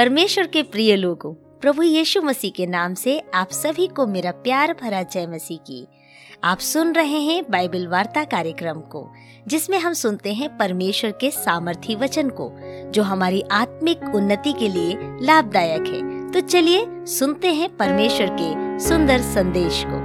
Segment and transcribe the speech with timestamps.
[0.00, 4.76] परमेश्वर के प्रिय लोगों, प्रभु यीशु मसीह के नाम से आप सभी को मेरा प्यार
[4.82, 5.86] भरा जय मसीह की।
[6.44, 9.12] आप सुन रहे हैं बाइबल वार्ता कार्यक्रम को,
[9.48, 12.52] जिसमें हम सुनते हैं परमेश्वर के सामर्थी वचन को,
[12.90, 19.18] जो हमारी आत्मिक उन्नति के लिए लाभदायक है। तो चलिए सुनते हैं परमेश्वर के सुंदर
[19.18, 20.00] संदेश को।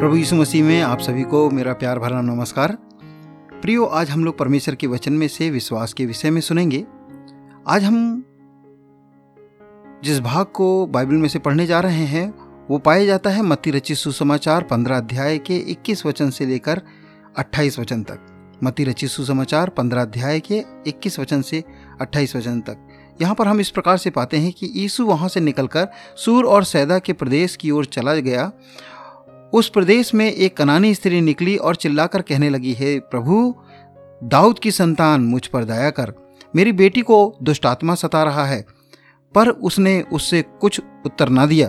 [0.00, 2.78] प्रभु यीशु मसीह में आप सभी को मेरा प्यार भरा नमस्कार।
[3.62, 6.86] प्रियो, आज हम लोग परमेश्वर के वचन में से विश्वास के विषय में सुनेंगे।
[7.68, 8.24] आज हम
[10.04, 12.34] जिस भाग को बाइबल में से पढ़ने जा रहे हैं,
[12.70, 16.82] वो पाया जाता है मत्ती रचित सुसमाचार पंद्रह अध्याय के 21 वचन से लेकर
[17.38, 21.64] 28 वचन तक। मत्ती रचित सुसमाचार पंद्रह अध्याय के 21 वचन से
[22.00, 22.88] 28 वचन तक।
[23.22, 26.64] यहाँ पर हम इस प्रकार से पाते हैं कि यीशु वहाँ से निकलकर सूर और
[26.64, 28.52] सैदा के प्रदेश की ओर चला गया।
[29.54, 33.54] उस प्रदेश में एक कनानी स्त्री निकली और चिल्लाकर कहने लगी, है प्रभु,
[34.24, 36.21] दाऊद की संतान मुझ पर दया कर।
[36.54, 38.64] मेरी बेटी को दुष्टात्मा सता रहा है,
[39.34, 41.68] पर उसने उससे कुछ उत्तर ना दिया।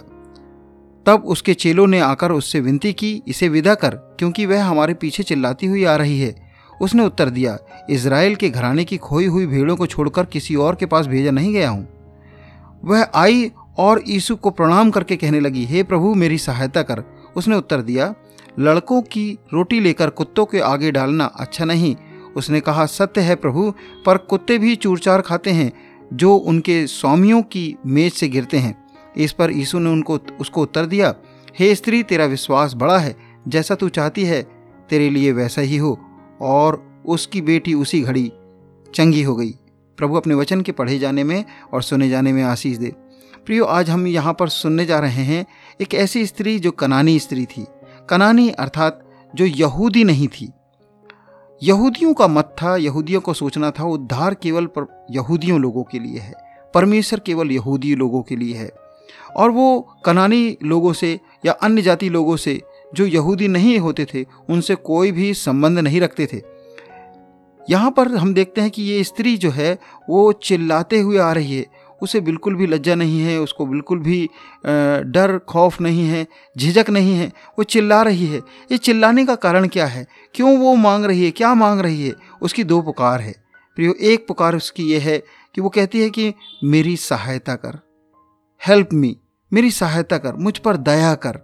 [1.05, 5.23] तब उसके चेलों ने आकर उससे विनती की, इसे विदा कर, क्योंकि वह हमारे पीछे
[5.23, 6.35] चिल्लाती हुई आ रही है।
[6.81, 7.57] उसने उत्तर दिया
[7.89, 11.53] इसराइल के घराने की खोई हुई भेड़ों को छोड़कर किसी और के पास भेजा नहीं
[11.53, 11.87] गया हूँ।
[12.83, 17.03] वह आई और यीशु को प्रणाम करके कहने लगी, हे प्रभु, मेरी सहायता कर।
[17.35, 18.13] उसने उत्तर दिया,
[18.59, 21.95] लड़कों की रोटी लेकर कुत्तों के आगे डालना अच्छा नहीं
[22.35, 23.73] उसने कहा, सत्य है प्रभु,
[24.05, 25.73] पर कुत्ते भी चूरचार खाते हैं,
[26.13, 28.83] जो उनके स्वामियों की मेज से गिरते हैं।
[29.17, 31.15] इस पर यीशु ने उनको, उसको उत्तर दिया,
[31.59, 33.15] हे स्त्री, तेरा विश्वास बड़ा है,
[33.47, 34.43] जैसा तू चाहती है,
[34.89, 35.99] तेरे लिए वैसा ही हो।
[36.41, 38.31] और उसकी बेटी उसी घड़ी
[38.95, 39.51] चंगी हो गई।
[39.97, 42.93] प्रभु अपने वचन के पढ़े जाने में और सुने जाने में आशीष दे।
[43.45, 45.45] प्रियो, आज हम यहाँ पर सुनने जा रहे हैं
[45.81, 47.65] एक ऐसी स्त्री जो कनानी स्त्री थी।
[48.09, 50.51] कनानी अर्थात जो यहूदी नहीं थी।
[51.63, 56.19] यहूदियों का मत था, यहूदियों को सोचना था, उद्धार केवल पर यहूदियों लोगों के लिए
[56.19, 56.33] है।
[56.73, 58.71] परमेश्वर केवल यहूदी लोगों के लिए है।
[59.35, 62.61] और वो कनानी लोगों से या अन्य जाति लोगों से,
[62.93, 66.41] जो यहूदी नहीं होते थे, उनसे कोई भी संबंध नहीं रखते थे।
[67.69, 71.57] यहाँ पर हम देखते हैं कि ये स्त्री जो है, वो चिल्लाते हुए आ रही
[71.57, 71.65] है।
[72.03, 74.29] उसे बिल्कुल भी लज्जा नहीं है, उसको बिल्कुल भी
[74.65, 76.25] डर, खौफ नहीं है,
[76.57, 78.39] झिझक नहीं है, वो चिल्ला रही है।
[78.71, 80.05] ये चिल्लाने का कारण क्या है?
[80.35, 81.31] क्यों वो मांग रही है?
[81.31, 82.13] क्या मांग रही है?
[82.41, 83.33] उसकी दो पुकार है।
[83.77, 85.17] प्रियो, एक पुकार उसकी ये है
[85.55, 87.79] कि वो कहती है कि, मेरी सहायता कर
[88.61, 89.17] हेल्प मी
[89.51, 91.39] मेरी सहायता कर, मुझ पर दया कर।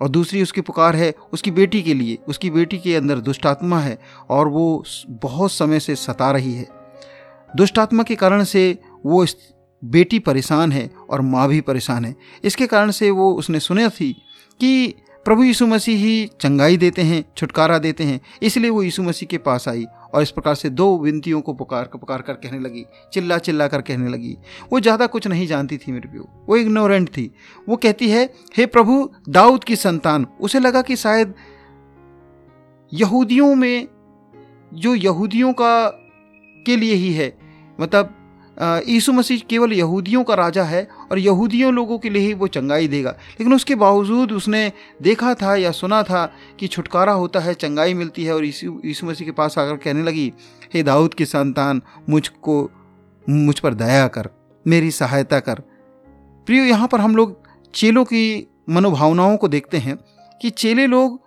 [0.00, 3.98] और दूसरी उसकी पुकार है उसकी बेटी के लिए। उसकी बेटी के अंदर दुष्टात्मा है
[4.30, 6.66] और वो बहुत समय से सता रही है।
[7.56, 9.24] दुष्टात्मा के कारण से वो
[9.82, 12.14] बेटी परेशान है और माँ भी परेशान है।
[12.44, 14.12] इसके कारण से वो उसने सुना थी
[14.60, 14.94] कि
[15.26, 19.38] प्रभु यीशु मसीह ही चंगाई देते हैं, छुटकारा देते हैं। इसलिए वो यीशु मसीह के
[19.38, 22.84] पास आई और इस प्रकार से दो विनतियों को पुकार कर पुकार कर कहने लगी,
[23.12, 24.36] चिल्ला चिल्ला कर कहने लगी।
[24.72, 27.30] वो ज़्यादा कुछ नहीं जानती थी मेरे प्यो, वो इग्नोरेंट थी।
[27.68, 28.24] वो कहती है,
[28.56, 31.34] हे प्रभु, दाऊद की संतान, उसे लगा कि शायद
[32.92, 33.88] यहूदियों में,
[34.72, 35.88] जो यहूदियों का,
[36.66, 37.32] के लिए ही है
[37.78, 38.14] मतलब
[38.60, 42.88] यीशु मसीह केवल यहूदियों का राजा है और यहूदियों लोगों के लिए ही वो चंगाई
[42.88, 44.72] देगा। लेकिन उसके बावजूद उसने
[45.02, 49.06] देखा था या सुना था कि छुटकारा होता है, चंगाई मिलती है और यीशु यीशु
[49.06, 50.32] मसीह के पास आकर कहने लगी,
[50.74, 52.70] हे दाऊद की संतान, मुझको,
[53.28, 54.28] मुझ पर दया कर,
[54.66, 55.54] मेरी सहायता कर।
[56.46, 57.38] प्रियो, यहाँ पर हम लोग
[57.74, 59.96] चेलों की मनोभावनाओं को देखते हैं
[60.42, 61.20] कि चेले लोग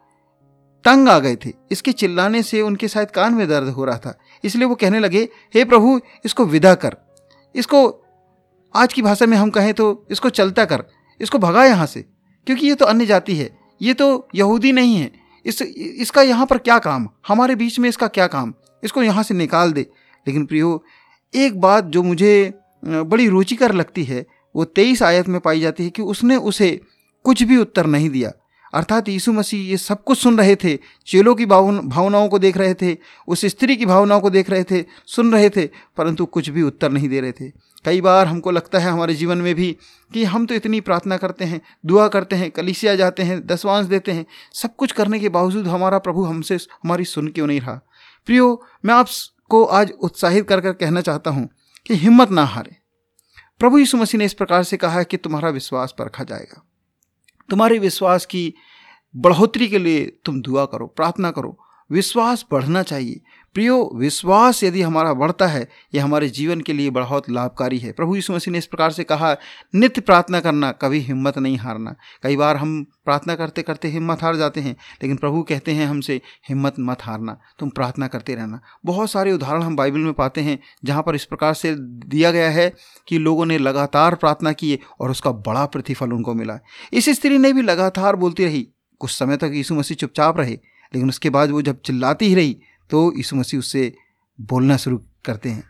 [0.86, 4.18] तंग आ गए थे। इसके चिल्लाने से उनके शायद कान में दर्द हो रहा था।
[4.44, 6.98] इसलिए वो कहने लगे, हे प्रभु, इसको विदा कर।
[7.56, 7.88] इसको
[8.76, 10.84] आज की भाषा में हम कहें तो इसको चलता कर,
[11.22, 12.02] इसको भगा यहाँ से,
[12.48, 13.50] क्योंकि ये तो अन्य जाति है,
[13.82, 15.12] ये तो यहूदी नहीं है।
[15.46, 17.08] इस, इसका यहाँ पर क्या काम?
[17.28, 18.54] हमारे बीच में इसका क्या काम?
[18.84, 19.82] इसको यहाँ से निकाल दे।
[20.26, 20.84] लेकिन प्रियो,
[21.34, 22.54] एक बात जो मुझे
[22.86, 24.26] बड़ी रुचिकर लगती है,
[24.56, 26.80] वो तेईस आयत में पाई जाती है कि उसने उसे
[27.26, 28.32] कुछ भी उत्तर नहीं दिया।
[28.74, 30.78] अर्थात यीशु मसीह ये सब कुछ सुन रहे थे,
[31.08, 32.98] चेलों की भावनाओं को देख रहे थे,
[33.28, 35.66] उस स्त्री की भावनाओं को देख रहे थे, सुन रहे थे,
[35.98, 37.50] परंतु कुछ भी उत्तर नहीं दे रहे थे।
[37.86, 39.78] कई बार हमको लगता है हमारे जीवन में भी
[40.12, 44.12] कि हम तो इतनी प्रार्थना करते हैं, दुआ करते हैं, कलिसिया जाते हैं, दसवांश देते
[44.12, 47.80] हैं, सब कुछ करने के बावजूद हमारा प्रभु हमसे, हमारी सुन क्यों नहीं रहा?
[48.26, 51.50] प्रियो, मैं आपको आज उत्साहित कर कर कहना चाहता हूँ
[51.86, 52.76] कि हिम्मत ना हारे।
[53.60, 56.66] प्रभु यीशु मसीह ने इस प्रकार से कहा है कि तुम्हारा विश्वास परखा जाएगा।
[57.54, 58.54] तुम्हारे विश्वास की
[59.16, 61.60] बढ़ोतरी के लिए तुम दुआ करो प्रार्थना करो।
[61.92, 63.22] विश्वास बढ़ना चाहिए।
[63.54, 68.16] प्रियो, विश्वास यदि हमारा बढ़ता है, यह हमारे जीवन के लिए बहुत लाभकारी है। प्रभु
[68.16, 69.38] यीशु मसीह ने इस प्रकार से कहा,
[69.76, 74.36] नित्य प्रार्थना करना, कभी हिम्मत नहीं हारना। कई बार हम प्रार्थना करते करते हिम्मत हार
[74.36, 79.12] जाते हैं, लेकिन प्रभु कहते हैं हमसे, हिम्मत मत हारना, तुम प्रार्थना करते रहना। बहुत
[79.12, 81.76] सारे उदाहरण हम बाइबल में पाते हैं, जहाँ पर इस प्रकार से
[82.08, 82.74] दिया गया है
[83.08, 86.60] कि लोगों ने लगातार प्रार्थना किए और उसका बड़ा प्रतिफल उनको मिला।
[86.94, 88.68] इस स्त्री ने भी लगातार बोलती रही,
[89.00, 90.54] कुछ समय तक यीशु मसीह चुपचाप रहे,
[90.94, 93.96] लेकिन उसके बाद वो जब चिल्लाती ही रही तो यीशु मसीह उससे
[94.42, 95.64] बोलना शुरू करते हैं।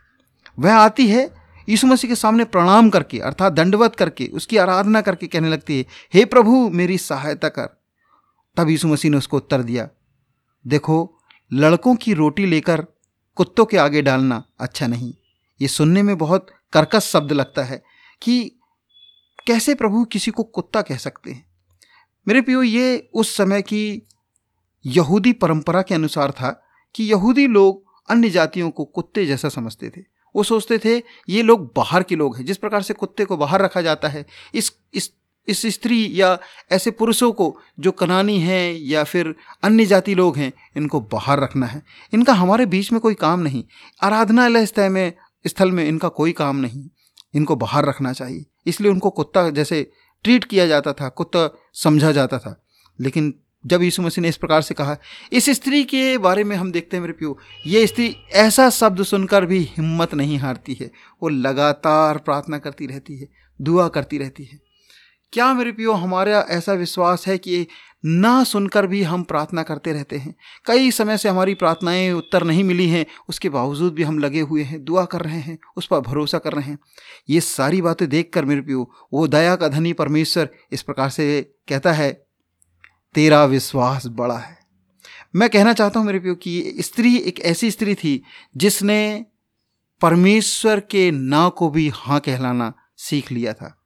[0.58, 1.34] वह आती है,
[1.68, 5.86] यीशु मसीह के सामने प्रणाम करके, अर्थात दंडवत करके, उसकी आराधना करके कहने लगती है,
[6.14, 7.82] हे प्रभु, मेरी सहायता कर।
[8.56, 9.88] तब यीशु मसीह ने उसको उत्तर दिया,
[10.66, 11.18] देखो,
[11.52, 12.86] लड़कों की रोटी लेकर
[13.34, 15.14] कुत्तों के आगे डालना अच्छा नहीं।
[15.60, 17.84] ये सुनने में बहुत कर्कश शब्द लगता है
[18.22, 18.58] कि
[19.46, 21.46] कैसे प्रभु किसी को कुत्ता कह सकते हैं?
[22.28, 24.02] मेरे पियो ये उस समय की
[24.86, 26.63] यहूदी परंपरा के अनुसार था
[26.94, 30.02] कि यहूदी लोग अन्य जातियों को कुत्ते जैसा समझते थे।
[30.36, 33.62] वो सोचते थे, ये लोग बाहर के लोग हैं, जिस प्रकार से कुत्ते को बाहर
[33.62, 35.10] रखा जाता है, इस इस
[35.48, 36.38] इस स्त्री या
[36.72, 41.66] ऐसे पुरुषों को जो कनानी हैं या फिर अन्य जाति लोग हैं, इनको बाहर रखना
[41.66, 41.82] है।
[42.14, 43.64] इनका हमारे बीच में कोई काम नहीं।
[44.02, 45.12] आराधनालय स्थल में
[45.46, 46.88] स्थल में इनका कोई काम नहीं।
[47.34, 49.90] इनको बाहर रखना चाहिए। इसलिए उनको कुत्ता जैसे
[50.22, 52.64] ट्रीट किया जाता था, कुत्ता समझा जाता था।
[53.00, 53.34] लेकिन
[53.66, 54.96] जब यीशु मसीह ने इस प्रकार से कहा,
[55.32, 59.46] इस स्त्री के बारे में हम देखते हैं मेरे प्यो ये स्त्री ऐसा शब्द सुनकर
[59.46, 60.90] भी हिम्मत नहीं हारती है।
[61.22, 63.28] वो लगातार प्रार्थना करती रहती है,
[63.60, 64.60] दुआ करती रहती है।
[65.32, 67.66] क्या मेरे प्यो हमारा ऐसा विश्वास है कि
[68.06, 70.34] ना सुनकर भी हम प्रार्थना करते रहते हैं?
[70.66, 74.62] कई समय से हमारी प्रार्थनाएँ उत्तर नहीं मिली हैं, उसके बावजूद भी हम लगे हुए
[74.62, 76.78] हैं, दुआ कर रहे हैं, उस पर भरोसा कर रहे हैं।
[77.30, 81.54] ये सारी बातें देख कर मेरे पियो वो दया का धनी परमेश्वर इस प्रकार से
[81.68, 82.23] कहता है
[83.14, 84.58] तेरा विश्वास बड़ा है।
[85.36, 88.22] मैं कहना चाहता हूँ मेरे प्यो कि स्त्री एक ऐसी स्त्री थी
[88.56, 89.26] जिसने
[90.00, 93.80] परमेश्वर के ना को भी हाँ कहलाना सीख लिया था।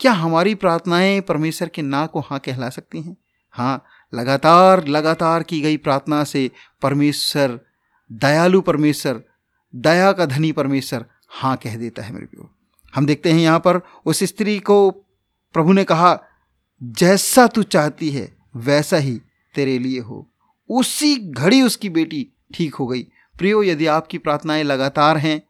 [0.00, 3.16] क्या हमारी प्रार्थनाएँ परमेश्वर के ना को हाँ कहला सकती हैं?
[3.50, 3.84] हाँ
[4.14, 6.50] लगातार लगातार की गई प्रार्थना से
[6.82, 7.60] परमेश्वर,
[8.12, 9.22] दयालु परमेश्वर,
[9.74, 12.50] दया का धनी परमेश्वर हाँ कह देता है मेरे प्यो
[12.94, 14.90] हम देखते हैं यहाँ पर उस स्त्री को
[15.54, 16.18] प्रभु ने कहा
[16.82, 19.20] जैसा तू चाहती है, वैसा ही
[19.54, 20.26] तेरे लिए हो।
[20.70, 23.02] उसी घड़ी उसकी बेटी ठीक हो गई।
[23.36, 25.42] प्रियो, यदि आपकी प्रार्थनाएँ लगातार हैं,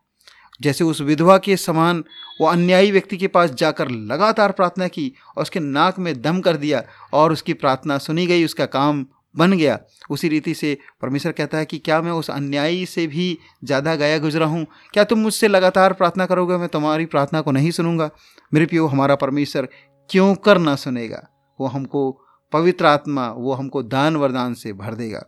[0.61, 2.05] जैसे उस विधवा के समान
[2.41, 6.57] वो अन्यायी व्यक्ति के पास जाकर लगातार प्रार्थना की और उसके नाक में दम कर
[6.57, 6.83] दिया
[7.13, 9.07] और उसकी प्रार्थना सुनी गई, उसका काम
[9.37, 9.79] बन गया।
[10.11, 14.19] उसी रीति से परमेश्वर कहता है कि क्या मैं उस अन्यायी से भी ज़्यादा गया
[14.19, 14.67] गुजरा हूँ?
[14.93, 16.57] क्या तुम मुझसे लगातार प्रार्थना करोगे?
[16.57, 18.11] मैं तुम्हारी प्रार्थना को नहीं सुनूँगा।
[18.55, 19.69] मेरे पियो हमारा परमेश्वर
[20.11, 21.29] क्यों कर ना सुनेगा?
[21.61, 22.21] वो हमको
[22.53, 25.19] पवित्र आत्मा, वो हमको दान वरदान से भर देगा।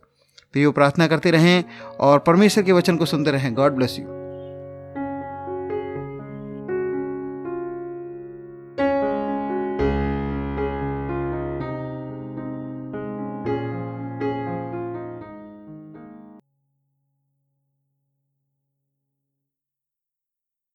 [0.53, 1.63] तो ये प्रार्थना करते रहें
[1.99, 4.05] और परमेश्वर के वचन को सुनते रहें। God bless you